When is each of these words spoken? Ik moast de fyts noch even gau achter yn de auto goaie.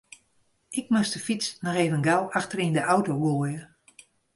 Ik 0.79 0.85
moast 0.91 1.13
de 1.13 1.19
fyts 1.25 1.47
noch 1.63 1.73
even 1.83 2.03
gau 2.07 2.21
achter 2.39 2.59
yn 2.65 2.75
de 2.77 2.81
auto 2.91 3.13
goaie. 3.23 3.57